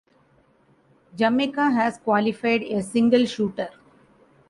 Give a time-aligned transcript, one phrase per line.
[1.15, 3.69] Jamaica has qualified a single shooter.